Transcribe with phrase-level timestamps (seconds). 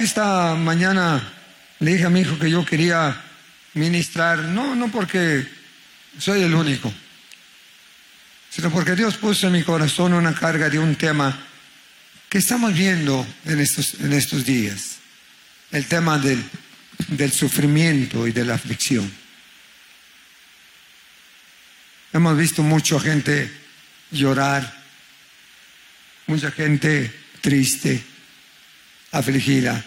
[0.00, 1.22] Esta mañana
[1.78, 3.20] le dije a mi hijo que yo quería
[3.74, 5.46] ministrar, no, no porque
[6.18, 6.90] soy el único,
[8.48, 11.38] sino porque Dios puso en mi corazón una carga de un tema
[12.30, 14.96] que estamos viendo en estos, en estos días,
[15.70, 16.42] el tema del,
[17.08, 19.12] del sufrimiento y de la aflicción.
[22.14, 23.52] Hemos visto mucha gente
[24.10, 24.82] llorar,
[26.26, 28.02] mucha gente triste,
[29.12, 29.84] afligida.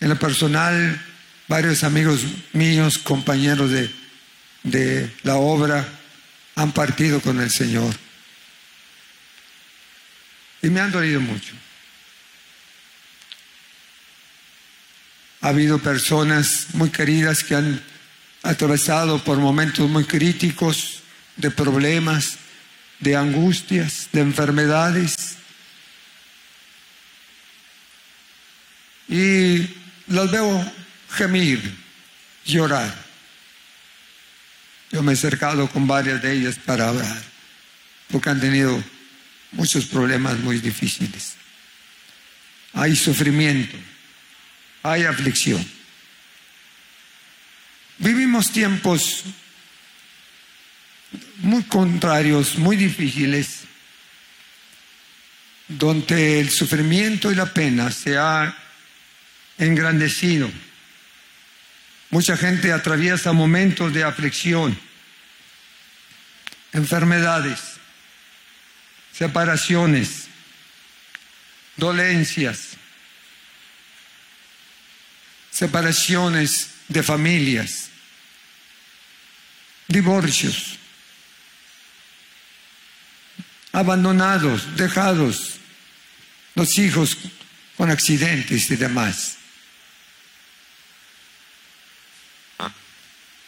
[0.00, 1.00] En lo personal,
[1.48, 2.20] varios amigos
[2.52, 3.90] míos, compañeros de,
[4.62, 5.86] de la obra,
[6.54, 7.94] han partido con el Señor.
[10.62, 11.54] Y me han dolido mucho.
[15.42, 17.80] Ha habido personas muy queridas que han
[18.42, 21.02] atravesado por momentos muy críticos
[21.36, 22.38] de problemas,
[23.00, 25.36] de angustias, de enfermedades.
[29.08, 29.68] Y
[30.08, 30.72] los veo
[31.10, 31.60] gemir,
[32.44, 32.94] llorar.
[34.90, 37.22] Yo me he acercado con varias de ellas para hablar,
[38.08, 38.82] porque han tenido
[39.52, 41.34] muchos problemas muy difíciles.
[42.72, 43.76] Hay sufrimiento,
[44.82, 45.66] hay aflicción.
[47.98, 49.24] Vivimos tiempos
[51.38, 53.60] muy contrarios, muy difíciles,
[55.68, 58.56] donde el sufrimiento y la pena se ha
[59.58, 60.50] engrandecido.
[62.10, 64.78] Mucha gente atraviesa momentos de aflicción,
[66.72, 67.60] enfermedades,
[69.12, 70.28] separaciones,
[71.76, 72.76] dolencias,
[75.50, 77.88] separaciones de familias,
[79.88, 80.78] divorcios,
[83.72, 85.58] abandonados, dejados,
[86.54, 87.16] los hijos
[87.76, 89.36] con accidentes y demás.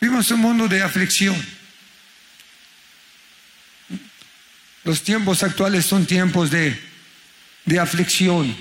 [0.00, 1.36] Vivimos un mundo de aflicción.
[4.84, 6.80] Los tiempos actuales son tiempos de,
[7.64, 8.56] de aflicción,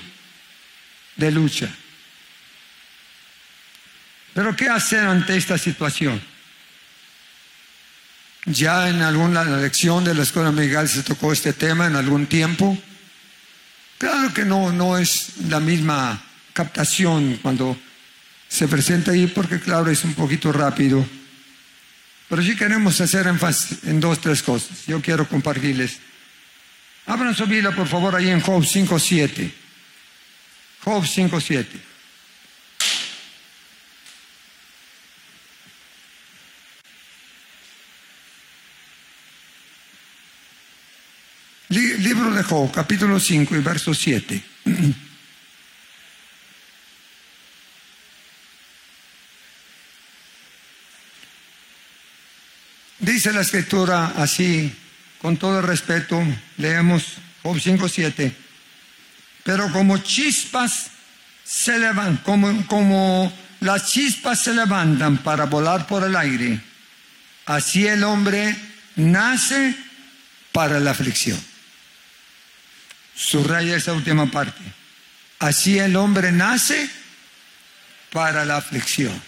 [1.16, 1.68] de lucha.
[4.34, 6.20] Pero ¿qué hacer ante esta situación?
[8.44, 12.76] Ya en alguna lección de la escuela Miguel se tocó este tema en algún tiempo.
[13.98, 16.22] Claro que no, no es la misma
[16.52, 17.78] captación cuando
[18.48, 21.06] se presenta ahí, porque claro, es un poquito rápido.
[22.28, 24.86] Pero sí queremos hacer énfasis en dos, tres cosas.
[24.86, 25.98] Yo quiero compartirles.
[27.06, 29.50] Abran su Biblia, por favor, ahí en Job 5.7.
[30.84, 31.66] Job 5.7.
[41.70, 44.42] Libro de Job, capítulo 5 y verso 7.
[53.18, 54.72] Dice la escritura así,
[55.20, 56.22] con todo respeto,
[56.56, 57.02] leemos
[57.42, 58.32] Job 5.7,
[59.42, 60.86] pero como chispas
[61.42, 66.60] se levantan, como, como las chispas se levantan para volar por el aire,
[67.46, 68.54] así el hombre
[68.94, 69.74] nace
[70.52, 71.44] para la aflicción.
[73.16, 74.62] Subraya esa última parte.
[75.40, 76.88] Así el hombre nace
[78.12, 79.20] para la aflicción.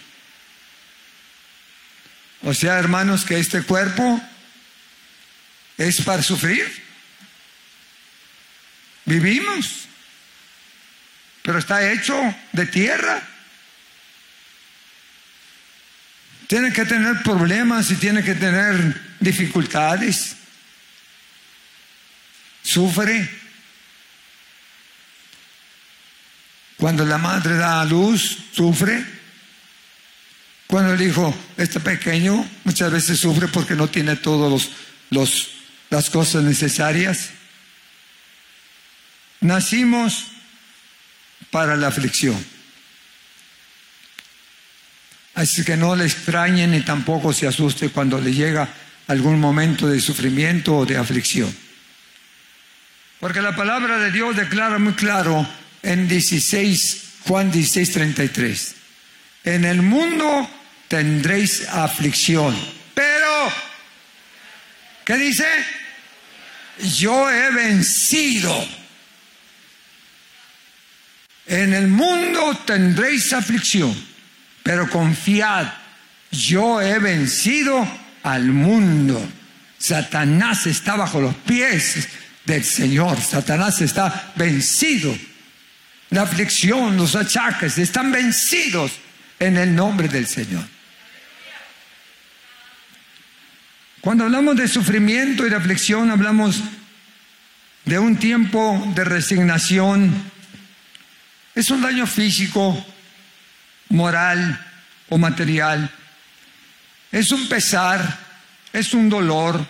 [2.43, 4.21] O sea, hermanos, que este cuerpo
[5.77, 6.65] es para sufrir.
[9.05, 9.87] Vivimos,
[11.43, 12.15] pero está hecho
[12.51, 13.21] de tierra.
[16.47, 20.35] Tiene que tener problemas y tiene que tener dificultades.
[22.63, 23.29] Sufre.
[26.77, 29.20] Cuando la madre da a luz, sufre.
[30.71, 34.69] Cuando el hijo está pequeño, muchas veces sufre porque no tiene todas
[35.09, 35.49] los,
[35.89, 37.31] las cosas necesarias.
[39.41, 40.27] Nacimos
[41.49, 42.41] para la aflicción.
[45.33, 48.69] Así que no le extrañe ni tampoco se asuste cuando le llega
[49.07, 51.53] algún momento de sufrimiento o de aflicción.
[53.19, 55.45] Porque la palabra de Dios declara muy claro
[55.83, 58.75] en 16 Juan 16, 33.
[59.43, 60.49] En el mundo
[60.91, 62.53] tendréis aflicción,
[62.93, 63.49] pero,
[65.05, 65.45] ¿qué dice?
[66.97, 68.53] Yo he vencido.
[71.47, 73.95] En el mundo tendréis aflicción,
[74.63, 75.71] pero confiad,
[76.29, 77.87] yo he vencido
[78.23, 79.25] al mundo.
[79.77, 82.05] Satanás está bajo los pies
[82.43, 83.17] del Señor.
[83.21, 85.17] Satanás está vencido.
[86.09, 88.91] La aflicción, los achaques están vencidos
[89.39, 90.65] en el nombre del Señor.
[94.01, 96.59] Cuando hablamos de sufrimiento y de aflicción, hablamos
[97.85, 100.11] de un tiempo de resignación.
[101.53, 102.83] Es un daño físico,
[103.89, 104.59] moral
[105.09, 105.91] o material.
[107.11, 108.17] Es un pesar,
[108.73, 109.63] es un dolor,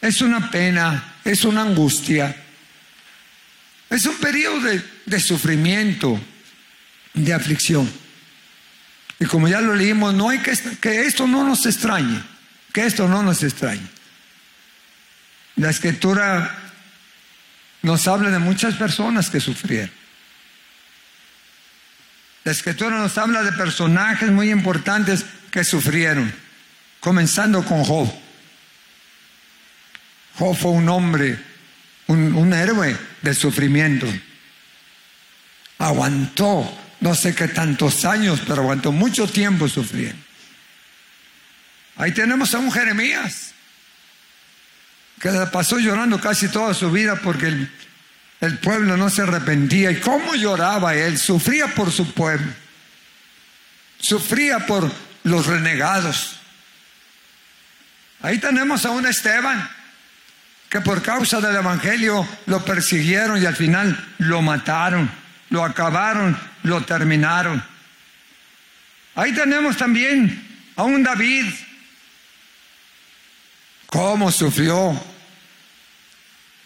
[0.00, 2.34] es una pena, es una angustia.
[3.90, 4.60] Es un periodo
[5.06, 6.20] de, sufrimiento,
[7.14, 7.88] de aflicción.
[9.20, 12.22] Y como ya lo leímos, no hay que, que esto no nos extrañe,
[12.72, 13.86] que esto no nos extrañe.
[15.56, 16.56] La escritura
[17.82, 19.90] nos habla de muchas personas que sufrieron.
[22.44, 26.32] La escritura nos habla de personajes muy importantes que sufrieron,
[27.00, 28.12] comenzando con Job.
[30.38, 31.38] Job fue un hombre,
[32.06, 34.06] un, un héroe del sufrimiento.
[35.78, 40.27] Aguantó no sé qué tantos años, pero aguantó mucho tiempo sufriendo.
[41.98, 43.52] Ahí tenemos a un Jeremías
[45.20, 47.72] que pasó llorando casi toda su vida porque el,
[48.40, 49.90] el pueblo no se arrepentía.
[49.90, 51.18] ¿Y cómo lloraba él?
[51.18, 52.52] Sufría por su pueblo.
[53.98, 54.90] Sufría por
[55.24, 56.38] los renegados.
[58.22, 59.68] Ahí tenemos a un Esteban
[60.68, 65.10] que por causa del Evangelio lo persiguieron y al final lo mataron,
[65.50, 67.62] lo acabaron, lo terminaron.
[69.14, 70.46] Ahí tenemos también
[70.76, 71.46] a un David.
[73.90, 75.00] ¿Cómo sufrió?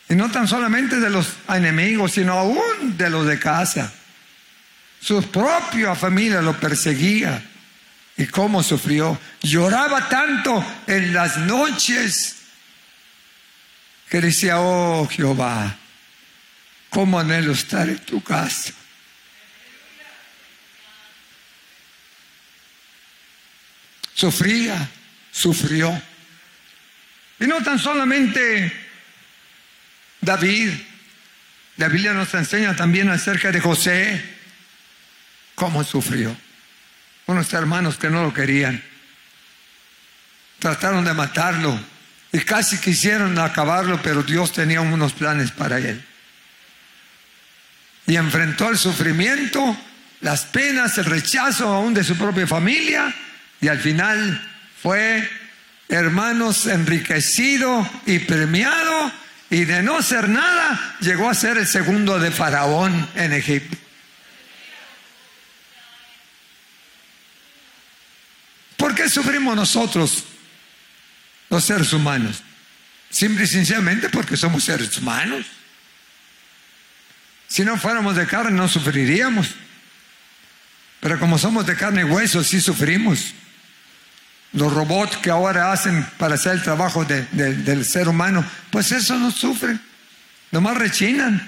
[0.09, 3.93] Y no tan solamente de los enemigos, sino aún de los de casa.
[5.01, 7.43] Su propia familia lo perseguía.
[8.17, 9.19] ¿Y cómo sufrió?
[9.41, 12.37] Lloraba tanto en las noches
[14.11, 15.77] que decía, oh Jehová,
[16.91, 18.73] cómo anhelo estar en tu casa.
[24.15, 24.91] Sufría,
[25.31, 26.12] sufrió.
[27.43, 28.73] Y no tan solamente
[30.21, 30.71] David,
[31.77, 34.23] la Biblia nos enseña también acerca de José,
[35.56, 36.37] cómo sufrió.
[37.27, 38.81] Unos hermanos que no lo querían,
[40.61, 41.77] trataron de matarlo,
[42.31, 46.00] y casi quisieron acabarlo, pero Dios tenía unos planes para él.
[48.06, 49.77] Y enfrentó el sufrimiento,
[50.21, 53.12] las penas, el rechazo aún de su propia familia,
[53.61, 54.49] y al final
[54.81, 55.29] fue,
[55.88, 59.12] hermanos, enriquecido y premiado,
[59.50, 63.76] y de no ser nada, llegó a ser el segundo de Faraón en Egipto.
[68.76, 70.25] ¿Por qué sufrimos nosotros
[71.50, 72.43] los seres humanos?
[73.11, 75.46] Simple y sencillamente porque somos seres humanos.
[77.47, 79.50] Si no fuéramos de carne no sufriríamos.
[81.00, 83.35] Pero como somos de carne y hueso, sí sufrimos.
[84.52, 89.30] Los robots que ahora hacen para hacer el trabajo del ser humano, pues eso no
[89.30, 89.80] sufren.
[90.50, 91.40] Nomás rechinan.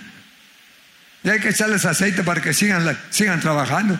[1.23, 3.99] Y hay que echarles aceite para que sigan, trabajando.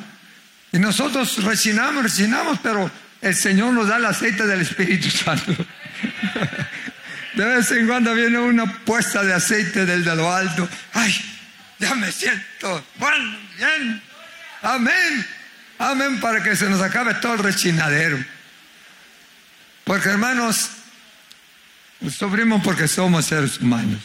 [0.73, 5.53] Y nosotros rechinamos, rechinamos, pero el Señor nos da el aceite del Espíritu Santo.
[7.35, 10.69] De vez en cuando viene una puesta de aceite del de lo alto.
[10.93, 11.13] Ay,
[11.81, 14.03] ya me siento bueno, bien.
[14.63, 15.27] Amén.
[15.79, 18.19] Amén para que se nos acabe todo el rechinadero.
[19.85, 20.71] Porque hermanos,
[22.11, 24.01] sufrimos porque somos seres humanos.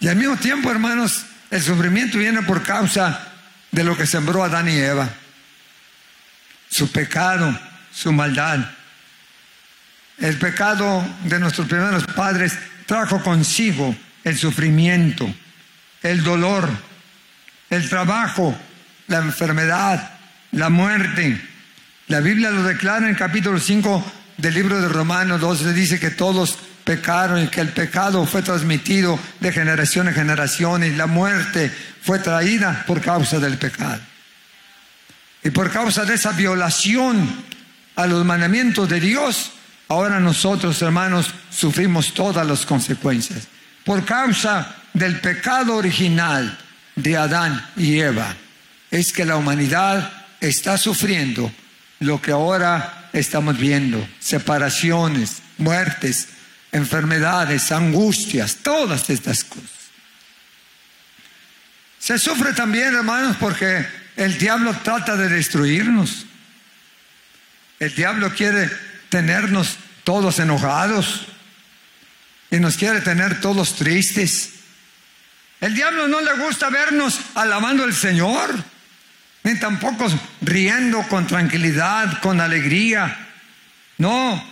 [0.00, 3.26] Y al mismo tiempo, hermanos, el sufrimiento viene por causa
[3.72, 5.08] de lo que sembró Adán y Eva.
[6.70, 7.58] Su pecado,
[7.92, 8.60] su maldad.
[10.18, 15.32] El pecado de nuestros primeros padres trajo consigo el sufrimiento,
[16.02, 16.68] el dolor,
[17.70, 18.56] el trabajo,
[19.08, 20.18] la enfermedad,
[20.52, 21.40] la muerte.
[22.08, 26.10] La Biblia lo declara en el capítulo 5 del libro de Romanos 12, dice que
[26.10, 31.70] todos pecaron y que el pecado fue transmitido de generación en generación y la muerte
[32.02, 34.00] fue traída por causa del pecado.
[35.44, 37.44] Y por causa de esa violación
[37.96, 39.52] a los mandamientos de Dios,
[39.88, 43.48] Ahora nosotros, hermanos, sufrimos todas las consecuencias.
[43.84, 46.58] Por causa del pecado original,
[46.94, 48.34] de Adán y Eva
[48.90, 50.10] es que la humanidad
[50.40, 51.50] está sufriendo
[52.00, 56.28] lo que ahora estamos viendo, separaciones, muertes,
[56.72, 59.70] enfermedades, angustias, todas estas cosas.
[61.98, 63.86] Se sufre también, hermanos, porque
[64.16, 66.26] el diablo trata de destruirnos.
[67.78, 68.70] El diablo quiere
[69.08, 71.26] tenernos todos enojados
[72.50, 74.54] y nos quiere tener todos tristes.
[75.60, 78.54] El diablo no le gusta vernos alabando al Señor,
[79.44, 80.06] ni tampoco
[80.40, 83.26] riendo con tranquilidad, con alegría.
[83.98, 84.42] No,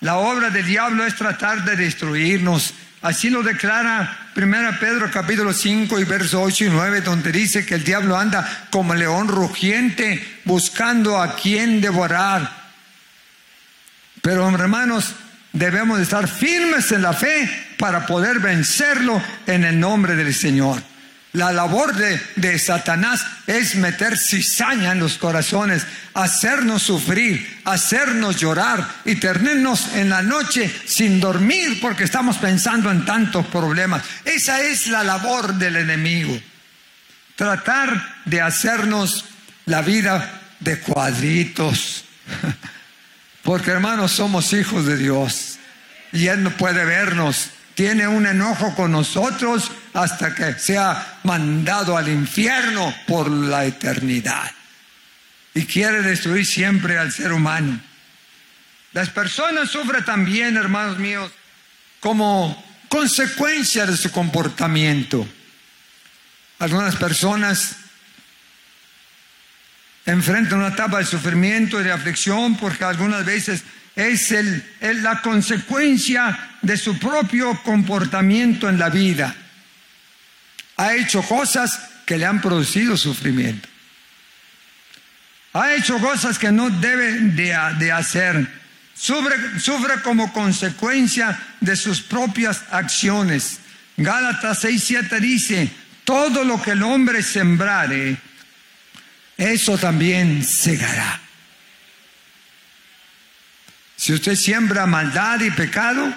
[0.00, 2.74] la obra del diablo es tratar de destruirnos.
[3.02, 7.74] Así lo declara 1 Pedro capítulo 5 y verso 8 y 9, donde dice que
[7.74, 12.64] el diablo anda como león rugiente buscando a quien devorar.
[14.22, 15.14] Pero hermanos,
[15.52, 17.48] debemos estar firmes en la fe
[17.78, 20.82] para poder vencerlo en el nombre del Señor.
[21.34, 29.16] La labor de, Satanás es meter cizaña en los corazones, hacernos sufrir, hacernos llorar y
[29.16, 34.04] tenernos en la noche sin dormir porque estamos pensando en tantos problemas.
[34.24, 36.40] Esa es la labor del enemigo.
[37.34, 39.24] Tratar de hacernos
[39.66, 42.04] la vida de cuadritos.
[43.42, 45.58] Porque hermanos, somos hijos de Dios.
[46.12, 52.08] Y Él no puede vernos tiene un enojo con nosotros hasta que sea mandado al
[52.08, 54.50] infierno por la eternidad.
[55.54, 57.80] Y quiere destruir siempre al ser humano.
[58.92, 61.30] Las personas sufren también, hermanos míos,
[62.00, 65.26] como consecuencia de su comportamiento.
[66.58, 67.76] Algunas personas
[70.06, 73.62] enfrentan una etapa de sufrimiento y de aflicción porque algunas veces
[73.94, 79.34] es el, la consecuencia de su propio comportamiento en la vida.
[80.76, 83.68] Ha hecho cosas que le han producido sufrimiento.
[85.52, 88.46] Ha hecho cosas que no debe de, hacer.
[88.94, 93.60] Sufre, sufre, como consecuencia de sus propias acciones.
[93.96, 95.70] Gálatas 6:7 dice,
[96.02, 98.16] todo lo que el hombre sembrare,
[99.36, 101.20] eso también segará.
[103.96, 106.12] Si usted siembra maldad y pecado,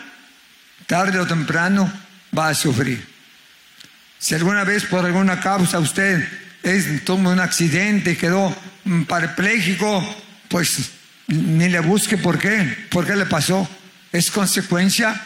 [0.88, 1.92] tarde o temprano
[2.36, 3.17] va a sufrir.
[4.20, 6.28] Si alguna vez por alguna causa usted
[6.64, 8.56] es, tomó un accidente y quedó
[9.08, 10.04] parapléjico,
[10.48, 10.92] pues
[11.28, 13.68] ni le busque por qué, por qué le pasó.
[14.12, 15.22] Es consecuencia,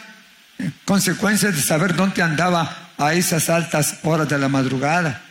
[0.84, 5.22] consecuencia de saber dónde andaba a esas altas horas de la madrugada.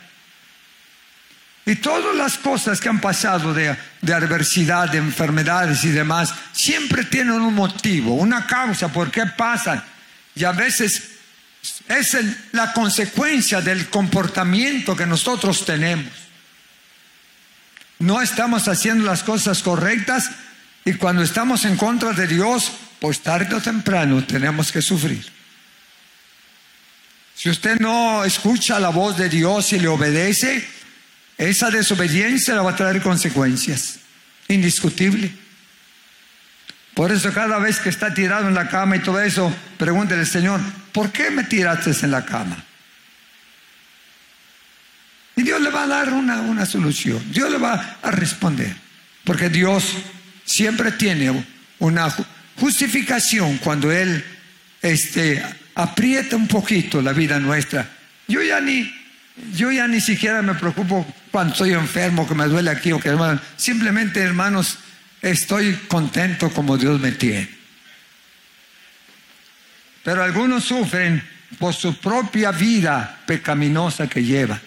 [1.64, 3.76] Y todas las cosas que han pasado de,
[4.12, 9.82] adversidad, de enfermedades y demás, siempre tienen un motivo, una causa por qué pasan.
[10.34, 11.10] Y a veces
[11.88, 12.16] es
[12.52, 16.12] la consecuencia del comportamiento que nosotros tenemos.
[17.98, 20.30] No estamos haciendo las cosas correctas
[20.84, 25.24] y cuando estamos en contra de Dios, pues tarde o temprano tenemos que sufrir.
[27.34, 30.66] Si usted no escucha la voz de Dios y le obedece,
[31.38, 34.00] esa desobediencia le va a traer consecuencias,
[34.48, 35.41] indiscutible.
[36.94, 40.60] Por eso cada vez que está tirado en la cama y todo eso, pregúntele, Señor,
[40.92, 42.62] ¿por qué me tiraste en la cama?
[45.36, 48.76] Y Dios le va a dar una, una solución, Dios le va a responder,
[49.24, 49.84] porque Dios
[50.44, 51.46] siempre tiene
[51.78, 52.12] una
[52.56, 54.22] justificación cuando Él
[54.82, 55.42] este,
[55.74, 57.88] aprieta un poquito la vida nuestra.
[58.28, 58.92] Yo ya ni,
[59.54, 63.08] yo ya ni siquiera me preocupo cuando estoy enfermo, que me duele aquí o que
[63.08, 63.40] hermano.
[63.56, 64.78] Simplemente, hermanos,
[65.22, 67.48] estoy contento como Dios me tiene.
[70.02, 71.22] Pero algunos sufren
[71.58, 74.60] por su propia vida pecaminosa que lleva,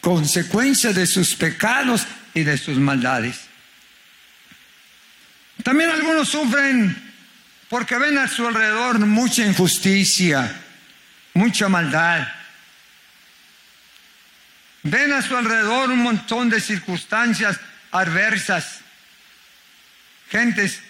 [0.00, 3.40] consecuencia de sus pecados y de sus maldades.
[5.62, 7.12] También algunos sufren
[7.68, 10.60] porque ven a su alrededor mucha injusticia,
[11.34, 12.28] mucha maldad.
[14.82, 17.58] Ven a su alrededor un montón de circunstancias
[17.92, 18.81] adversas,
[20.32, 20.80] gentes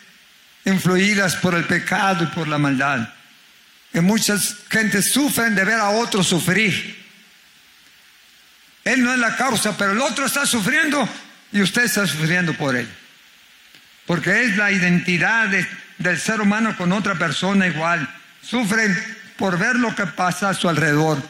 [0.64, 3.08] influidas por el pecado y por la maldad.
[3.92, 7.02] Y muchas gentes sufren de ver a otros sufrir.
[8.84, 11.06] Él no es la causa, pero el otro está sufriendo
[11.52, 12.88] y usted está sufriendo por él.
[14.06, 15.48] Porque es la identidad
[15.98, 18.08] del ser humano con otra persona igual.
[18.42, 18.96] Sufren
[19.36, 21.22] por ver lo que pasa a su alrededor.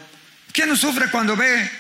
[0.53, 1.71] ¿Quién no sufre cuando ve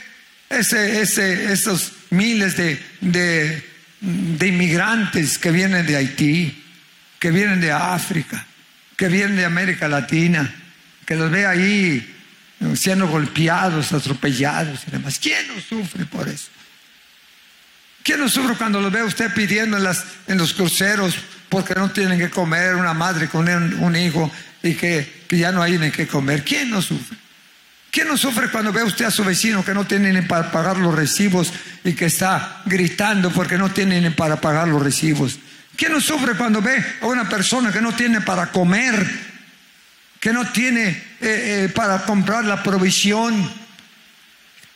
[0.48, 3.71] ese, ese, esos miles de, de,
[4.02, 6.64] inmigrantes que vienen de Haití,
[7.18, 8.44] que vienen de África,
[8.96, 10.52] que vienen de América Latina,
[11.06, 12.14] que los ve ahí
[12.74, 15.18] siendo golpeados, atropellados y demás.
[15.18, 16.48] ¿Quién no sufre por eso?
[18.02, 21.16] ¿Quién no sufre cuando lo ve usted pidiendo en, los cruceros
[21.48, 24.30] porque no tienen que comer una madre con un, hijo
[24.62, 26.42] y que, que, ya no hay ni que comer?
[26.42, 27.16] ¿Quién no sufre?
[27.92, 30.78] ¿Quién no sufre cuando ve usted a su vecino que no tiene ni para pagar
[30.78, 31.52] los recibos
[31.84, 35.38] y que está gritando porque no tiene ni para pagar los recibos?
[35.76, 39.06] ¿Quién no sufre cuando ve a una persona que no tiene para comer,
[40.18, 43.52] que no tiene eh, eh, para comprar la provisión?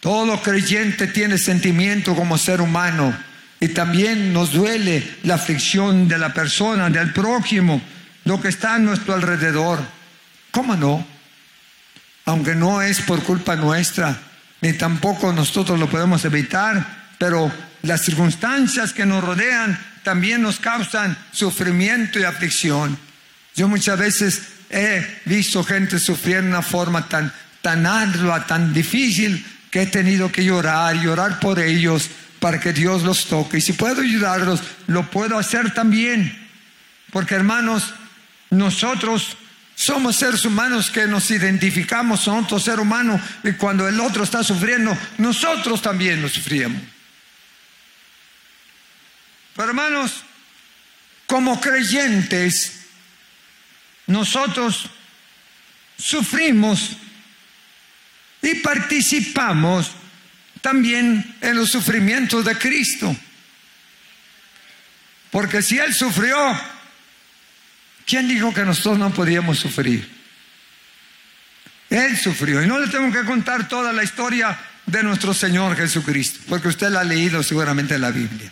[0.00, 3.16] Todo creyente tiene sentimiento como ser humano
[3.58, 7.80] y también nos duele la aflicción de la persona, del prójimo,
[8.26, 9.80] lo que está a nuestro alrededor.
[10.50, 11.15] ¿Cómo no?
[12.26, 14.18] Aunque no es por culpa nuestra,
[14.60, 16.84] ni tampoco nosotros lo podemos evitar,
[17.18, 17.50] pero
[17.82, 22.98] las circunstancias que nos rodean también nos causan sufrimiento y aflicción.
[23.54, 29.44] Yo muchas veces he visto gente sufrir de una forma tan, tan ardua, tan difícil,
[29.70, 32.08] que he tenido que llorar y orar por ellos
[32.40, 33.58] para que Dios los toque.
[33.58, 36.36] Y si puedo ayudarlos, lo puedo hacer también.
[37.10, 37.94] Porque hermanos,
[38.50, 39.36] nosotros
[39.76, 44.42] somos seres humanos que nos identificamos con otro ser humano y cuando el otro está
[44.42, 46.80] sufriendo, nosotros también lo sufrimos.
[49.54, 50.24] Pero hermanos,
[51.26, 52.86] como creyentes,
[54.06, 54.88] nosotros
[55.98, 56.96] sufrimos
[58.40, 59.90] y participamos
[60.62, 63.14] también en los sufrimientos de Cristo.
[65.30, 66.36] Porque si Él sufrió,
[68.06, 70.16] ¿quién dijo que nosotros no podíamos sufrir?
[71.90, 72.62] Él sufrió.
[72.62, 76.90] Y no le tengo que contar toda la historia de nuestro Señor Jesucristo, porque usted
[76.90, 78.50] la ha leído seguramente en la Biblia.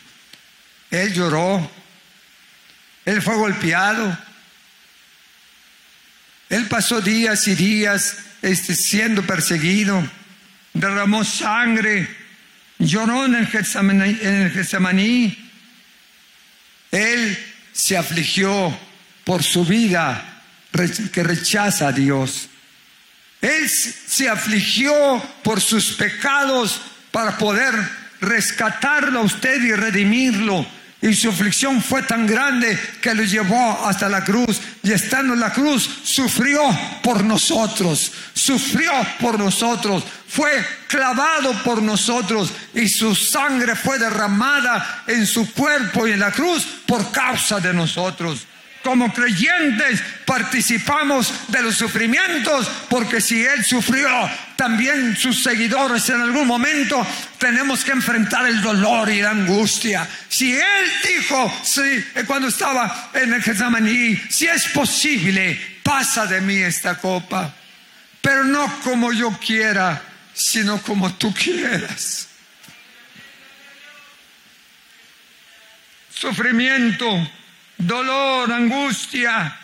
[0.91, 1.71] Él lloró,
[3.05, 4.19] Él fue golpeado,
[6.49, 10.07] Él pasó días y días este, siendo perseguido,
[10.73, 12.09] derramó sangre,
[12.79, 15.39] lloró en el, Getsemaní,
[16.91, 17.39] Él
[17.73, 18.77] se afligió
[19.25, 20.43] por su vida
[21.13, 22.49] que rechaza a Dios.
[23.41, 27.75] Él se afligió por sus pecados para poder
[28.21, 30.67] rescatarlo a usted y redimirlo
[31.05, 34.59] y su aflicción fue tan grande que lo llevó hasta la cruz.
[34.83, 36.63] Y estando en la cruz, sufrió
[37.03, 38.11] por nosotros.
[38.33, 40.03] Sufrió por nosotros.
[40.27, 40.51] Fue
[40.89, 42.51] clavado por nosotros.
[42.73, 47.75] Y su sangre fue derramada en su cuerpo y en la cruz por causa de
[47.75, 48.47] nosotros
[48.85, 54.09] como creyentes participamos de los sufrimientos, porque si Él sufrió,
[54.57, 57.05] también sus seguidores en algún momento
[57.39, 60.07] tenemos que enfrentar el dolor y la angustia.
[60.29, 66.57] Si Él dijo, sí, cuando estaba en el Getsemaní, si es posible, pasa de mí
[66.57, 67.55] esta copa,
[68.21, 70.01] pero no como yo quiera,
[70.35, 72.29] sino como tú quieras.
[76.15, 77.09] Sufrimiento
[77.79, 79.57] dolor, angustia.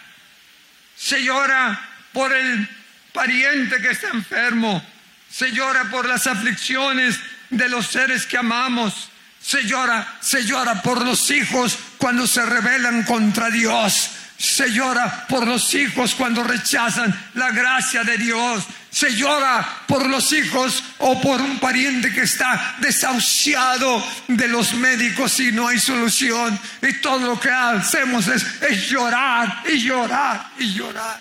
[0.97, 1.81] Se llora
[2.13, 2.69] por el
[3.13, 4.85] pariente que está enfermo.
[5.31, 7.19] Se llora por las aflicciones
[7.51, 9.11] de los seres que amamos.
[9.41, 14.11] Se llora, se llora por los hijos cuando se rebelan contra Dios.
[14.37, 18.65] Se llora por los hijos cuando rechazan la gracia de Dios.
[18.91, 25.39] Se llora por los hijos o por un pariente que está desahuciado de los médicos
[25.39, 26.59] y no hay solución.
[26.83, 31.21] Y todo lo que hacemos es, llorar y llorar y llorar.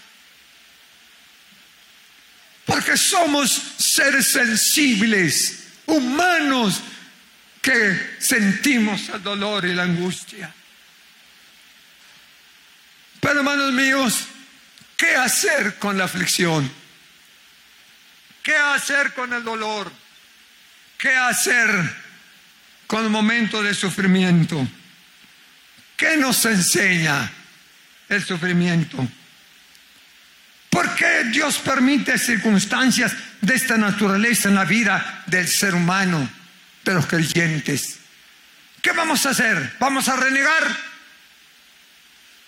[2.65, 6.81] Porque somos seres sensibles, humanos,
[7.61, 10.51] que sentimos el dolor y la angustia.
[13.19, 14.25] Pero hermanos míos,
[14.97, 16.71] ¿qué hacer con la aflicción?
[18.49, 19.91] ¿Qué hacer con el dolor?
[20.97, 21.69] ¿Qué hacer
[22.87, 24.67] con el momento de sufrimiento?
[25.95, 27.31] ¿Qué nos enseña
[28.09, 29.07] el sufrimiento?
[30.71, 36.27] ¿Por qué Dios permite circunstancias de esta naturaleza en la vida del ser humano,
[36.83, 37.99] de los creyentes?
[38.81, 39.75] ¿Qué vamos a hacer?
[39.77, 40.75] ¿Vamos a renegar?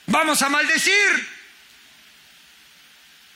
[0.08, 1.28] Vamos a maldecir.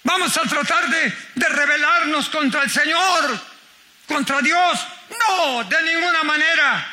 [0.05, 3.39] Vamos a tratar de, de rebelarnos contra el Señor,
[4.07, 4.87] contra Dios.
[5.09, 6.87] No, de ninguna manera.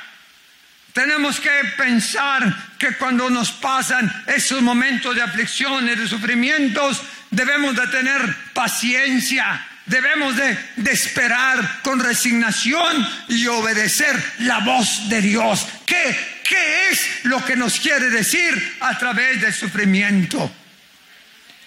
[0.93, 2.43] Tenemos que pensar
[2.79, 10.37] que cuando nos pasan esos momentos de aflicciones, de sufrimientos, debemos de tener paciencia, debemos
[10.37, 15.67] de, de, esperar con resignación y obedecer la voz de Dios.
[15.87, 20.55] ¿Qué ¿Qué es lo que nos quiere decir a través del sufrimiento?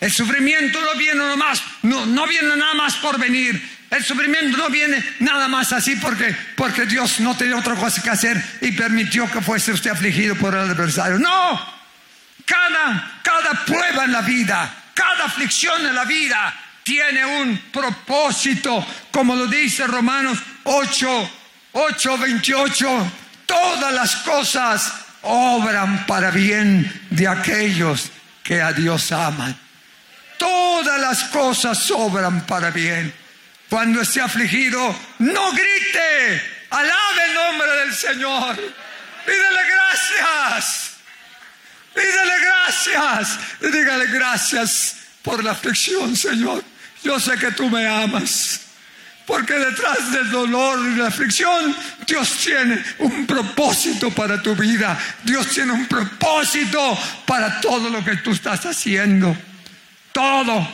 [0.05, 3.59] El sufrimiento no viene, nomás, no, no viene nada más por venir.
[3.89, 8.11] El sufrimiento no viene nada más así porque, porque Dios no tenía otra cosa que
[8.11, 11.17] hacer y permitió que fuese usted afligido por el adversario.
[11.17, 11.59] No,
[12.45, 19.35] cada, cada prueba en la vida, cada aflicción en la vida tiene un propósito, como
[19.35, 21.31] lo dice Romanos 8,
[21.71, 23.11] 8, 28.
[23.47, 28.11] Todas las cosas obran para bien de aquellos
[28.43, 29.64] que a Dios aman.
[30.37, 33.13] Todas las cosas obran para bien.
[33.69, 38.55] Cuando esté afligido, no grite, alabe el nombre del Señor.
[39.25, 40.91] Pídele gracias.
[41.93, 43.39] Pídele gracias.
[43.61, 46.63] Y dígale gracias por la aflicción, Señor.
[47.03, 48.61] Yo sé que tú me amas.
[49.25, 54.97] Porque detrás del dolor y la aflicción, Dios tiene un propósito para tu vida.
[55.23, 59.35] Dios tiene un propósito para todo lo que tú estás haciendo.
[60.15, 60.65] Todo.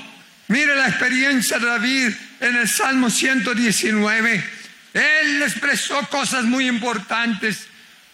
[0.49, 4.49] Mire la experiencia de David en el Salmo 119.
[4.93, 7.65] Él expresó cosas muy importantes.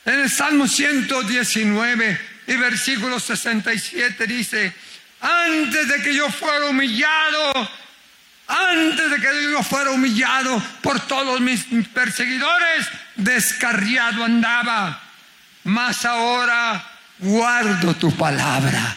[0.06, 4.74] En el Salmo 119 y versículo 67 dice,
[5.20, 7.70] antes de que yo fuera humillado,
[8.48, 12.88] antes de que yo fuera humillado por todos mis perseguidores,
[13.18, 15.04] descarriado andaba,
[15.66, 18.96] mas ahora guardo tu palabra.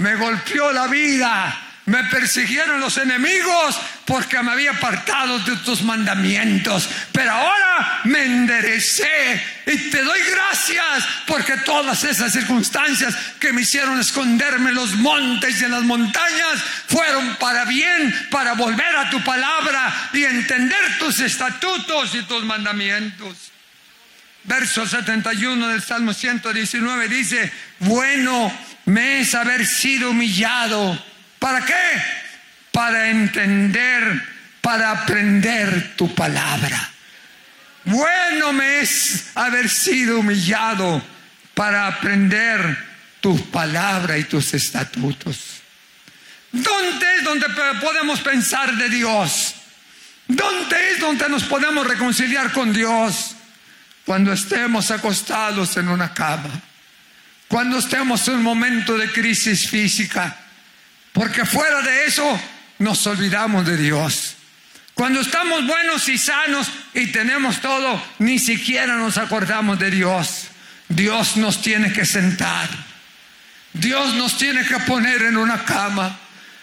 [0.00, 6.88] Me golpeó la vida, me persiguieron los enemigos porque me había apartado de tus mandamientos.
[7.12, 14.00] Pero ahora me enderecé y te doy gracias porque todas esas circunstancias que me hicieron
[14.00, 19.22] esconderme en los montes y en las montañas fueron para bien, para volver a tu
[19.22, 23.36] palabra y entender tus estatutos y tus mandamientos.
[24.44, 28.52] Verso 71 del Salmo 119 dice, bueno
[28.86, 30.98] me es haber sido humillado
[31.40, 32.02] ¿Para qué?
[32.70, 34.22] Para entender,
[34.60, 36.88] para aprender tu palabra.
[37.84, 41.02] Bueno me es haber sido humillado
[41.54, 42.78] para aprender
[43.20, 45.62] tu palabra y tus estatutos.
[46.52, 47.46] ¿Dónde es donde
[47.80, 49.54] podemos pensar de Dios?
[50.28, 53.34] ¿Dónde es donde nos podemos reconciliar con Dios?
[54.04, 56.50] Cuando estemos acostados en una cama,
[57.50, 60.36] cuando estemos en un momento de crisis física,
[61.12, 62.40] porque fuera de eso
[62.78, 64.36] nos olvidamos de Dios.
[64.94, 70.46] Cuando estamos buenos y sanos y tenemos todo, ni siquiera nos acordamos de Dios.
[70.88, 72.68] Dios nos tiene que sentar.
[73.72, 76.16] Dios nos tiene que poner en una cama.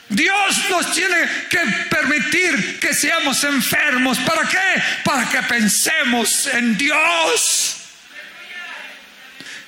[0.07, 1.17] Dios nos tiene
[1.49, 4.19] que permitir que seamos enfermos.
[4.19, 4.81] ¿Para qué?
[5.03, 7.76] Para que pensemos en Dios.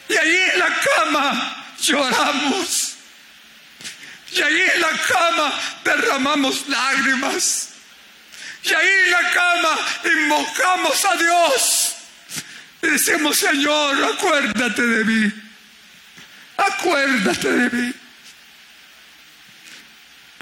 [0.10, 2.96] Y ahí en la cama lloramos.
[4.32, 7.70] Y ahí en la cama derramamos lágrimas.
[8.64, 11.96] Y ahí en la cama invocamos a Dios.
[12.82, 15.34] Y decimos, Señor, acuérdate de mí.
[16.58, 17.94] Acuérdate de mí.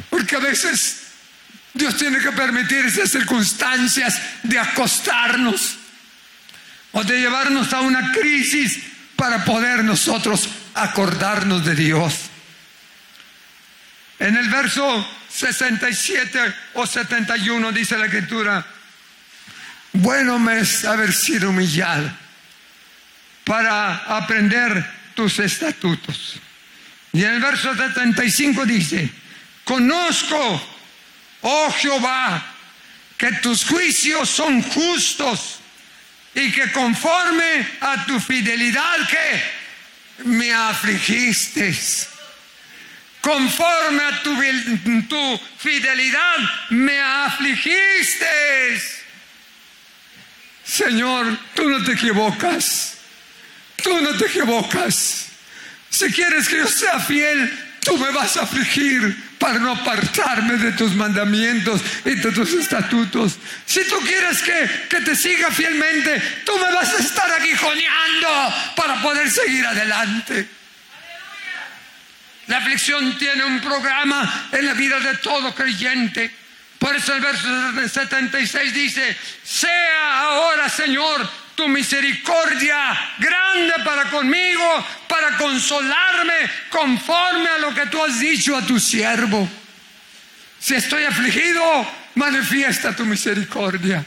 [0.10, 1.02] Porque a veces
[1.74, 5.78] Dios tiene que permitir esas circunstancias de acostarnos
[6.94, 12.30] o de llevarnos a una crisis para poder nosotros acordarnos de Dios.
[14.20, 16.40] En el verso 67
[16.76, 18.66] o 71 dice la escritura,
[19.94, 22.10] bueno me es haber sido humillado
[23.44, 26.40] para aprender tus estatutos.
[27.12, 29.10] Y en el verso 75 dice,
[29.64, 30.62] conozco,
[31.42, 32.44] oh Jehová,
[33.18, 35.60] que tus juicios son justos
[36.38, 41.74] y que conforme a tu fidelidad que me afligiste
[43.28, 44.36] conforme a tu,
[45.10, 46.38] tu fidelidad
[46.70, 48.26] me afligiste.
[50.64, 52.98] Señor, tú no te equivocas.
[53.84, 55.26] Tú no te equivocas.
[55.90, 57.52] Si quieres que yo sea fiel,
[57.84, 63.38] tú me vas a afligir para no apartarme de tus mandamientos y de tus estatutos.
[63.66, 69.02] Si tú quieres que, que te siga fielmente, tú me vas a estar aguijoneando para
[69.02, 70.48] poder seguir adelante.
[72.48, 76.34] La aflicción tiene un programa en la vida de todo creyente.
[76.80, 77.48] Por eso el verso
[77.90, 82.78] 76 dice, sea ahora Señor tu misericordia
[83.20, 89.50] grande para conmigo, para consolarme conforme a lo que tú has dicho a tu siervo.
[90.60, 91.64] Si estoy afligido,
[92.16, 94.06] manifiesta tu misericordia.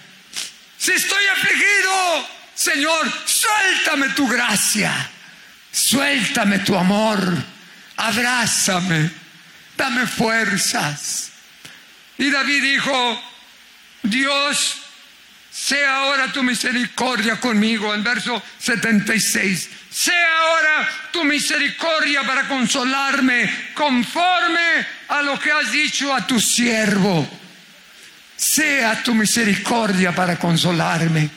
[0.79, 5.11] Si estoy afligido, Señor, suéltame tu gracia,
[5.71, 7.21] suéltame tu amor
[8.01, 9.11] abrázame,
[9.77, 11.31] dame fuerzas.
[12.19, 13.23] Y David dijo,
[14.03, 14.77] Dios,
[15.51, 19.69] sea ahora tu misericordia conmigo, en verso 76.
[19.91, 27.29] Sea ahora tu misericordia para consolarme conforme a lo que has dicho a tu siervo.
[28.37, 31.29] Sea tu misericordia para consolarme.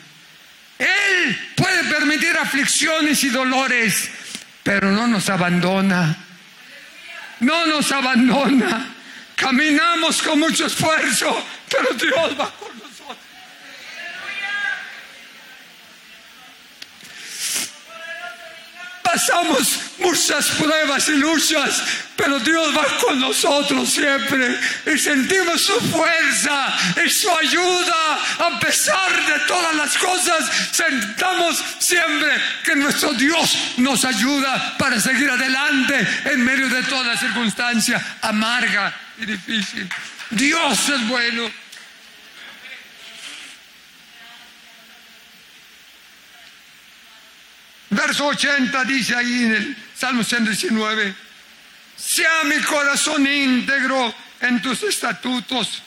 [0.78, 4.10] Él puede permitir aflicciones y dolores,
[4.62, 6.16] pero no nos abandona.
[7.40, 8.94] No nos abandona.
[9.34, 12.73] Caminamos con mucho esfuerzo, pero Dios va con
[19.14, 21.84] Pasamos muchas pruebas y luchas,
[22.16, 24.58] pero Dios va con nosotros siempre
[24.92, 28.18] y sentimos su fuerza y su ayuda.
[28.40, 32.28] A pesar de todas las cosas, sentamos siempre
[32.64, 39.26] que nuestro Dios nos ayuda para seguir adelante en medio de toda circunstancia amarga y
[39.26, 39.88] difícil.
[40.30, 41.63] Dios es bueno.
[48.06, 51.14] Verso 80 dice ahí en el Salmo 119,
[51.96, 55.82] sea mi corazón íntegro en tus estatutos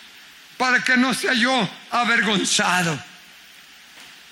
[0.57, 2.99] para que no sea yo avergonzado.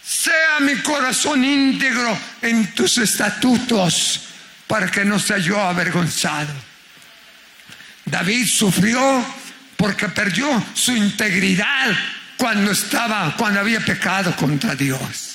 [0.04, 4.22] Sea mi corazón íntegro en tus estatutos
[4.66, 6.54] para que no sea yo avergonzado.
[8.04, 9.24] David sufrió
[9.78, 11.96] porque perdió su integridad
[12.36, 15.35] cuando estaba, cuando había pecado contra Dios.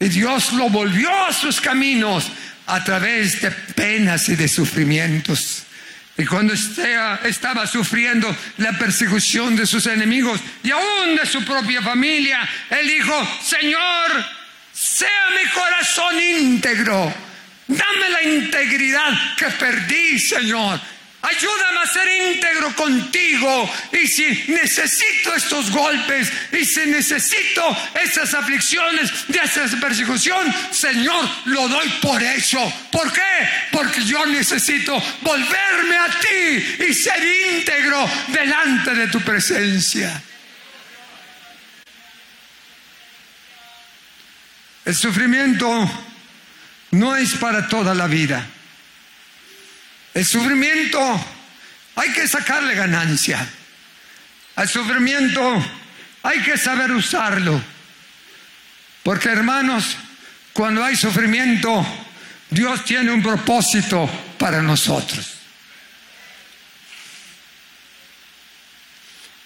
[0.00, 2.26] Y Dios lo volvió a sus caminos
[2.66, 5.64] a través de penas y de sufrimientos.
[6.16, 12.48] Y cuando estaba sufriendo la persecución de sus enemigos y aún de su propia familia,
[12.70, 14.24] él dijo, Señor,
[14.72, 17.14] sea mi corazón íntegro,
[17.68, 20.80] dame la integridad que perdí, Señor.
[21.22, 23.70] Ayúdame a ser íntegro contigo.
[23.92, 31.68] Y si necesito estos golpes, y si necesito estas aflicciones de esta persecución, Señor, lo
[31.68, 32.72] doy por eso.
[32.90, 33.20] ¿Por qué?
[33.70, 40.22] Porque yo necesito volverme a ti y ser íntegro delante de tu presencia.
[44.86, 45.90] El sufrimiento
[46.92, 48.46] no es para toda la vida.
[50.14, 51.24] El sufrimiento
[51.96, 53.46] hay que sacarle ganancia.
[54.56, 55.64] Al sufrimiento
[56.22, 57.62] hay que saber usarlo.
[59.02, 59.96] Porque hermanos,
[60.52, 61.86] cuando hay sufrimiento,
[62.50, 65.34] Dios tiene un propósito para nosotros.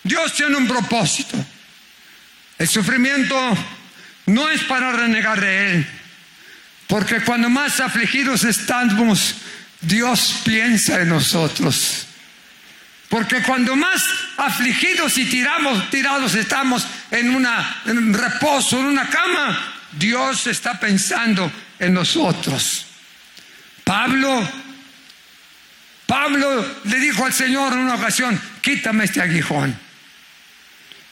[0.03, 1.37] Dios tiene un propósito.
[2.59, 3.37] El sufrimiento
[4.27, 5.87] no es para renegar de Él.
[6.87, 9.37] Porque cuando más afligidos estamos,
[9.87, 12.07] Dios piensa en nosotros.
[13.09, 14.03] Porque cuando más
[14.37, 21.95] afligidos y tiramos, tirados estamos en, un reposo, en una cama, Dios está pensando en
[21.95, 22.87] nosotros.
[23.85, 24.51] Pablo,
[26.07, 29.79] Pablo le dijo al Señor en una ocasión, quítame este aguijón,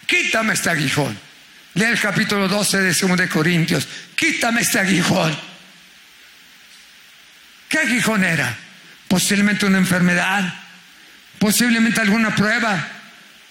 [0.07, 1.17] quítame este aguijón.
[1.75, 5.52] Lee el capítulo 12 de 2 de Corintios, quítame este aguijón.
[7.73, 8.55] ¿Qué aguijón era?
[9.09, 10.45] Posiblemente una enfermedad,
[11.39, 12.87] posiblemente alguna prueba,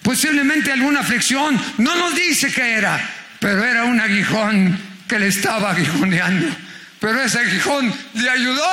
[0.00, 1.60] posiblemente alguna aflicción.
[1.78, 3.04] No nos dice qué era,
[3.40, 6.46] pero era un aguijón que le estaba aguijoneando.
[7.00, 8.70] Pero ese aguijón le ayudó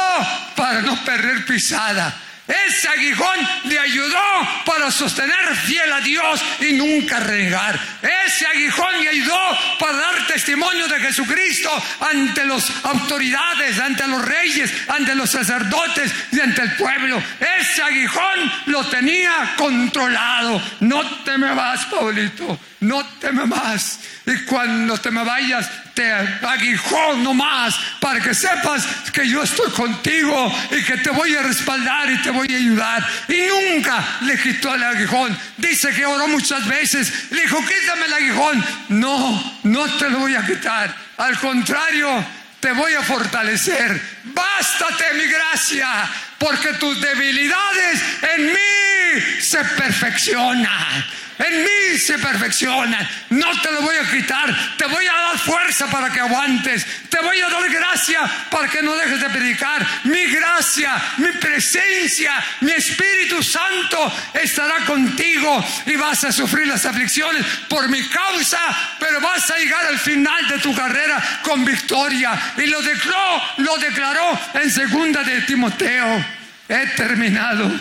[0.55, 2.15] para no perder pisada.
[2.49, 4.17] Ese aguijón le ayudó
[4.65, 7.79] para sostener fiel a Dios y nunca renegar.
[8.25, 14.73] Ese aguijón le ayudó para dar testimonio de Jesucristo ante las autoridades, ante los reyes,
[14.88, 17.21] ante los sacerdotes y ante el pueblo.
[17.59, 20.59] Ese aguijón lo tenía controlado.
[20.79, 22.59] No te me vas, Paulito.
[22.79, 23.99] No te me vas.
[24.25, 30.49] Y cuando te me vayas, te aguijón nomás para que sepas que yo estoy contigo
[30.71, 33.05] y que te voy a respaldar y te voy a ayudar.
[33.27, 35.38] Y nunca le quitó el aguijón.
[35.57, 37.31] Dice que oró muchas veces.
[37.31, 38.65] Le dijo, quítame el aguijón.
[38.88, 40.95] No, no te lo voy a quitar.
[41.17, 42.25] Al contrario,
[42.62, 44.01] te voy a fortalecer.
[44.23, 48.01] Bástate mi gracia, porque tus debilidades
[48.38, 51.03] en mí se perfeccionan
[51.39, 53.08] en mí se perfeccionan.
[53.30, 54.75] No te lo voy a quitar.
[54.78, 56.86] Te voy a dar fuerza para que aguantes.
[57.10, 58.19] Te voy a dar gracia
[58.52, 59.88] para que no dejes de predicar.
[60.04, 67.45] Mi gracia, mi presencia, mi Espíritu Santo estará contigo y vas a sufrir las aflicciones
[67.69, 68.60] por mi causa,
[68.99, 72.38] pero vas a llegar al final de tu carrera con victoria.
[72.58, 76.25] Y lo declaró, lo declaró en segunda de Timoteo.
[76.67, 77.71] He terminado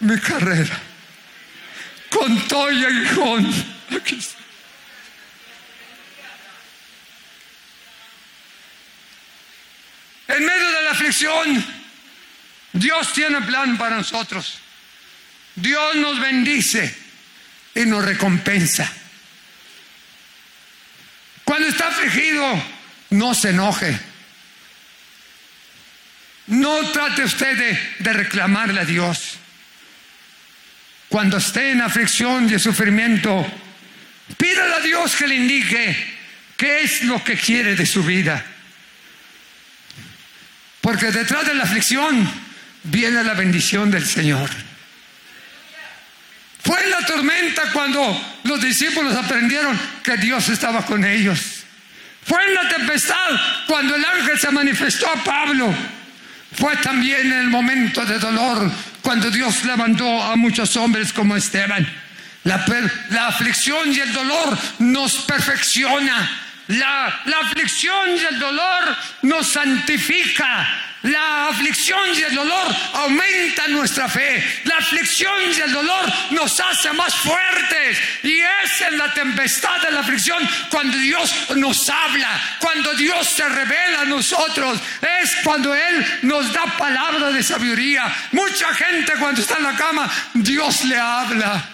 [0.00, 0.91] mi carrera
[2.12, 3.46] con todo y aguijón.
[10.28, 11.66] En medio de la aflicción,
[12.72, 14.58] Dios tiene plan para nosotros.
[15.54, 16.96] Dios nos bendice
[17.74, 18.90] y nos recompensa.
[21.44, 22.62] Cuando está afligido,
[23.10, 23.98] no se enoje.
[26.46, 29.38] No trate usted de, de reclamarle a Dios.
[31.12, 33.46] Cuando esté en aflicción y sufrimiento,
[34.38, 35.94] pídale a Dios que le indique
[36.56, 38.42] qué es lo que quiere de su vida.
[40.80, 42.26] Porque detrás de la aflicción
[42.84, 44.48] viene la bendición del Señor.
[46.64, 51.64] Fue en la tormenta cuando los discípulos aprendieron que Dios estaba con ellos.
[52.24, 55.74] Fue en la tempestad cuando el ángel se manifestó a Pablo.
[56.58, 58.72] Fue también en el momento de dolor
[59.02, 61.86] cuando Dios levantó a muchos hombres como Esteban.
[62.44, 62.64] La,
[63.10, 66.30] la aflicción y el dolor nos perfecciona.
[66.68, 70.91] La, la aflicción y el dolor nos santifica.
[71.02, 74.62] La aflicción y el dolor aumentan nuestra fe.
[74.64, 77.98] La aflicción y el dolor nos hace más fuertes.
[78.22, 83.48] Y es en la tempestad de la aflicción cuando Dios nos habla, cuando Dios se
[83.48, 84.78] revela a nosotros.
[85.20, 88.04] Es cuando Él nos da palabra de sabiduría.
[88.30, 91.68] Mucha gente cuando está en la cama, Dios le habla.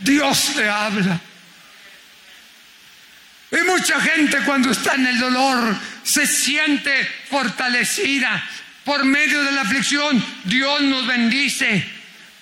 [0.00, 1.20] Dios le habla.
[3.50, 5.76] Y mucha gente cuando está en el dolor
[6.08, 8.42] se siente fortalecida.
[8.84, 11.84] Por medio de la aflicción Dios nos bendice.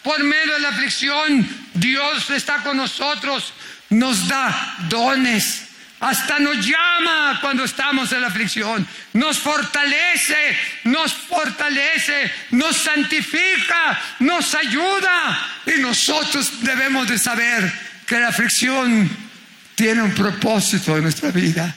[0.04, 3.52] Por medio de la aflicción Dios está con nosotros.
[3.90, 5.64] Nos da dones.
[5.98, 8.86] Hasta nos llama cuando estamos en la aflicción.
[9.14, 15.38] Nos fortalece, nos fortalece, nos santifica, nos ayuda.
[15.66, 17.72] Y nosotros debemos de saber
[18.06, 19.10] que la aflicción
[19.74, 21.74] tiene un propósito en nuestra vida.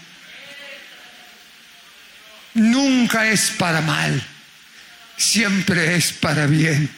[2.53, 4.21] Nunca es para mal,
[5.17, 6.89] siempre es para bien.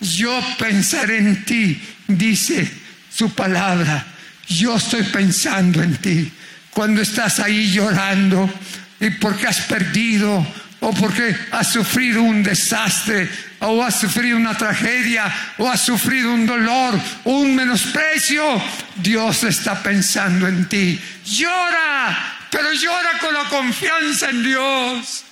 [0.00, 2.70] Yo pensaré en ti, dice
[3.10, 4.04] su palabra.
[4.48, 6.32] Yo estoy pensando en ti.
[6.70, 8.52] Cuando estás ahí llorando
[9.00, 10.46] y porque has perdido
[10.80, 13.30] o porque has sufrido un desastre
[13.60, 18.62] o has sufrido una tragedia o has sufrido un dolor o un menosprecio,
[18.96, 21.00] Dios está pensando en ti.
[21.24, 25.24] Llora, pero llora con la confianza en Dios.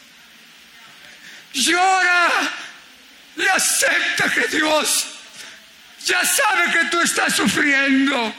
[1.55, 2.29] Llora
[3.37, 5.07] y acepta que Dios
[6.05, 8.35] ya sabe que tú estás sufriendo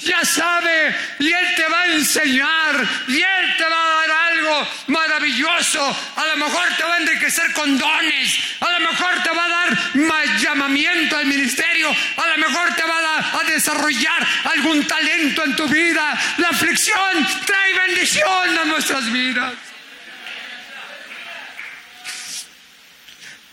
[0.00, 4.68] ya sabe y Él te va a enseñar y Él te va a dar algo
[4.88, 5.96] maravilloso.
[6.16, 9.48] A lo mejor te va a enriquecer con dones, a lo mejor te va a
[9.48, 14.86] dar más llamamiento al ministerio, a lo mejor te va a, dar, a desarrollar algún
[14.86, 16.18] talento en tu vida.
[16.38, 19.54] La aflicción trae bendición a nuestras vidas.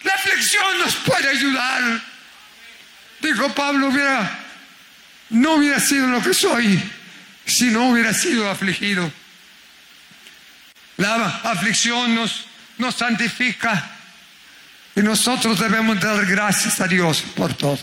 [0.03, 2.01] La aflicción nos puede ayudar.
[3.19, 4.46] Dijo Pablo, mira,
[5.29, 6.81] no hubiera sido lo que soy
[7.45, 9.11] si no hubiera sido afligido.
[10.97, 12.45] La aflicción nos,
[12.77, 13.91] nos santifica
[14.95, 17.79] y nosotros debemos dar gracias a Dios por todo.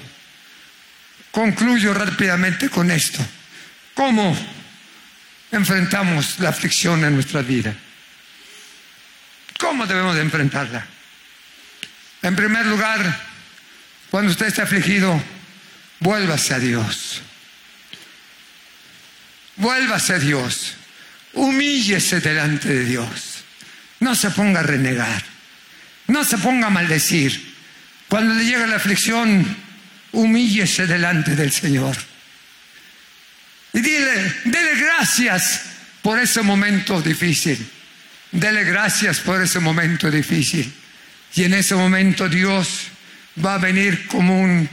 [1.31, 3.25] Concluyo rápidamente con esto.
[3.95, 4.37] ¿Cómo
[5.51, 7.75] enfrentamos la aflicción en nuestra vida?
[9.59, 10.87] ¿Cómo debemos de enfrentarla?
[12.23, 13.21] En primer lugar,
[14.11, 15.23] cuando usted esté afligido,
[16.01, 17.23] vuélvase a Dios.
[19.57, 20.75] Vuélvase a Dios.
[21.35, 23.45] Humíllese delante de Dios.
[24.01, 25.23] No se ponga a renegar.
[26.09, 27.55] No se ponga a maldecir.
[28.09, 29.57] Cuando le llegue la aflicción,
[30.13, 31.97] humíllese delante del Señor.
[33.73, 35.63] Y dile, dele gracias
[36.03, 37.67] por ese momento difícil.
[38.31, 40.73] Dele gracias por ese momento difícil.
[41.35, 42.89] Y en ese momento Dios
[43.45, 44.69] va a venir como un,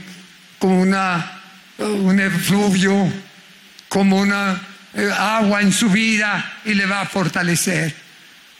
[0.58, 1.42] como una,
[1.78, 3.12] un efluvio,
[3.88, 4.60] como una
[4.94, 7.94] agua en su vida y le va a fortalecer.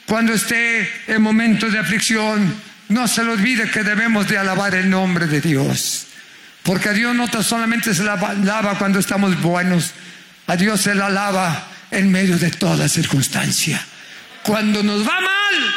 [0.06, 2.54] Cuando esté en momentos de aflicción,
[2.88, 6.06] no se le olvide que debemos de alabar el nombre de Dios.
[6.62, 9.92] Porque a Dios no solamente se la alaba cuando estamos buenos,
[10.46, 13.84] a Dios se la alaba en medio de toda circunstancia.
[14.42, 15.74] Cuando nos va mal,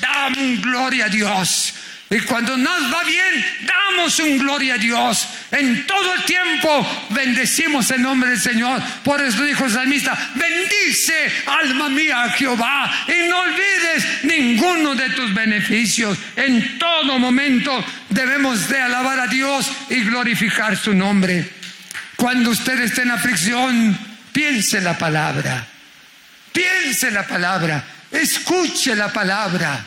[0.00, 1.74] damos gloria a Dios.
[2.10, 5.28] Y cuando nos va bien, damos un gloria a Dios.
[5.50, 8.82] En todo el tiempo bendecimos el nombre del Señor.
[9.04, 15.34] Por eso dijo el salmista, bendice alma mía Jehová y no olvides ninguno de tus
[15.34, 16.16] beneficios.
[16.36, 21.46] En todo momento debemos de alabar a Dios y glorificar su nombre.
[22.16, 23.98] Cuando usted esté en aflicción,
[24.32, 25.66] piense la palabra.
[26.52, 27.84] Piense la palabra.
[28.10, 29.84] Escuche la palabra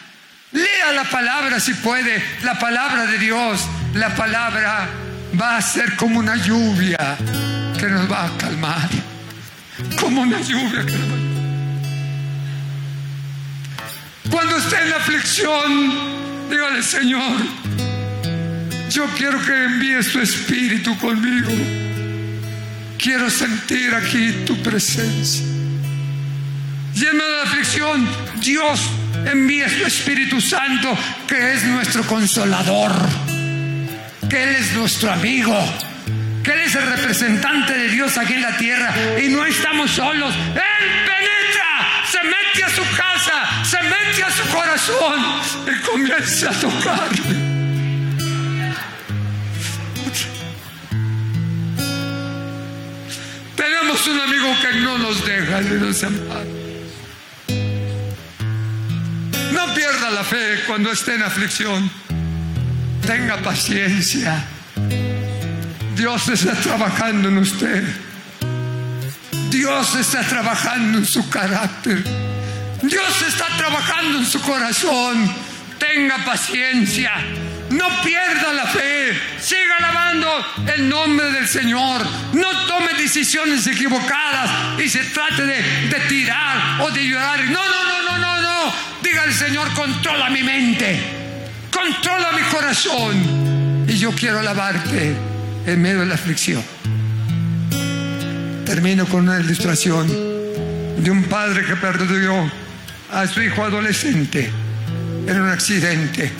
[0.52, 3.62] Lea la palabra si puede, la palabra de Dios.
[3.94, 4.90] La palabra
[5.40, 7.18] va a ser como una lluvia
[7.80, 8.90] que nos va a calmar.
[10.00, 11.32] Como una lluvia que nos va a
[14.30, 17.38] Cuando esté en la aflicción, dígale, Señor,
[18.90, 21.52] yo quiero que envíes tu espíritu conmigo.
[22.98, 25.46] Quiero sentir aquí tu presencia.
[26.94, 28.08] Lleno de la aflicción,
[28.42, 28.80] Dios
[29.26, 30.98] envía su Espíritu Santo,
[31.28, 32.94] que es nuestro consolador,
[34.30, 35.58] que Él es nuestro amigo,
[36.44, 40.34] que Él es el representante de Dios aquí en la tierra y no estamos solos.
[40.36, 45.20] Él penetra, se mete a su casa, se mete a su corazón
[45.68, 47.52] y comienza a tocarle.
[53.56, 56.61] Tenemos un amigo que no nos deja de nos No
[60.22, 61.90] la fe cuando esté en aflicción.
[63.08, 64.46] Tenga paciencia.
[65.96, 67.84] Dios está trabajando en usted.
[69.50, 72.04] Dios está trabajando en su carácter.
[72.84, 75.34] Dios está trabajando en su corazón.
[75.80, 77.14] Tenga paciencia.
[77.72, 79.20] No pierda la fe.
[79.40, 80.30] Siga alabando
[80.76, 82.06] el nombre del Señor.
[82.34, 87.44] No tome decisiones equivocadas y se trate de, de tirar o de llorar.
[87.46, 88.01] No, no, no.
[89.04, 91.00] Diga al Señor, controla mi mente.
[91.72, 93.86] Controla mi corazón.
[93.88, 95.16] Y yo quiero alabarte
[95.66, 96.64] en medio de la aflicción.
[98.66, 102.52] Termino con una ilustración de un padre que perdió
[103.12, 104.50] a su hijo adolescente
[105.28, 106.32] en un accidente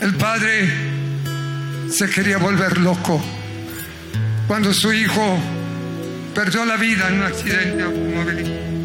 [0.00, 0.68] el padre
[1.90, 3.22] se quería volver loco
[4.46, 5.38] cuando su hijo
[6.34, 8.75] perdió la vida en un accidente automovilístico.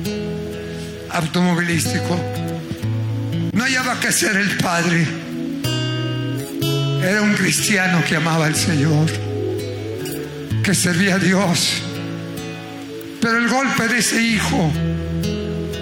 [3.54, 5.08] No hallaba que ser el padre.
[7.04, 9.10] Era un cristiano que amaba al Señor,
[10.64, 11.82] que servía a Dios.
[13.20, 14.72] Pero el golpe de ese hijo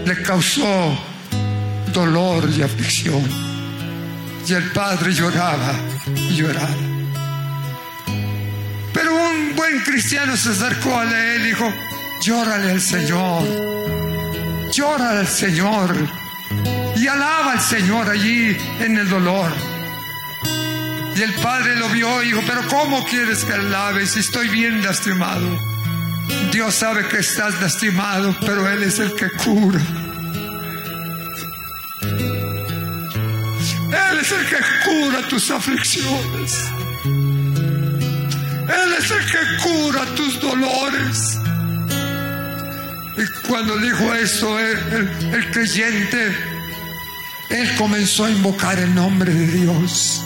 [0.06, 0.98] le causó
[1.94, 3.24] dolor y aflicción.
[4.48, 5.74] Y el padre lloraba
[6.16, 6.76] y lloraba.
[8.94, 11.72] Pero un buen cristiano se acercó a él y dijo,
[12.22, 13.44] llórale al Señor,
[14.72, 15.96] llórale al Señor
[16.96, 19.52] y alaba al Señor allí en el dolor.
[21.16, 24.82] Y el padre lo vio y dijo, pero ¿cómo quieres que alabe si estoy bien
[24.84, 25.60] lastimado?
[26.52, 29.82] Dios sabe que estás lastimado, pero Él es el que cura.
[34.12, 36.72] Él es el que cura tus aflicciones.
[37.04, 41.49] Él es el que cura tus dolores.
[43.20, 46.38] Y cuando dijo eso, el, creyente,
[47.50, 50.24] él comenzó a invocar el nombre de Dios.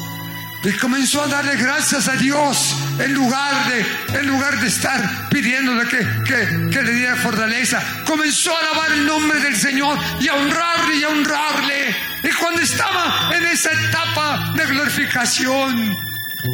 [0.64, 5.90] Y comenzó a darle gracias a Dios en lugar de, en lugar de estar pidiéndole
[5.90, 7.82] que, que, que, le diera fortaleza.
[8.06, 11.96] Comenzó a alabar el nombre del Señor y a honrarle y a honrarle.
[12.24, 15.98] Y cuando estaba en esa etapa de glorificación,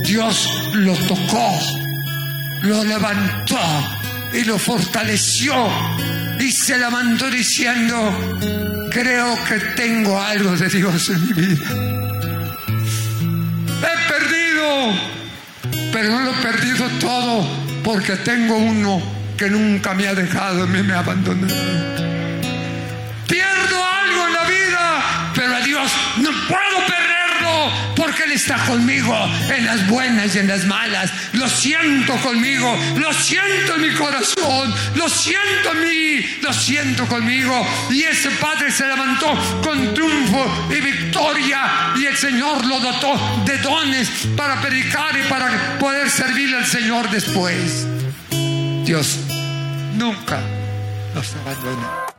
[0.06, 1.60] Dios lo tocó,
[2.62, 3.60] lo levantó
[4.32, 6.09] y lo fortaleció.
[6.52, 11.90] Se levantó diciendo, creo que tengo algo de Dios en mi vida
[15.92, 17.46] pero no lo he perdido todo
[17.84, 19.02] porque tengo uno
[19.38, 21.54] que nunca me ha dejado ni me ha abandonado.
[23.28, 26.89] Pierdo algo en la vida, pero a Dios no puedo
[28.10, 29.16] porque Él está conmigo
[29.56, 31.12] en las buenas y en las malas.
[31.34, 37.68] Lo siento conmigo, lo siento en mi corazón, lo siento en mí, lo siento conmigo.
[37.92, 39.28] Y ese Padre se levantó
[39.64, 45.78] con triunfo y victoria y el Señor lo dotó de dones para predicar y para
[45.78, 47.86] poder servirle al Señor después.
[48.86, 49.20] Dios
[49.96, 50.40] nunca
[51.14, 52.19] nos abandona.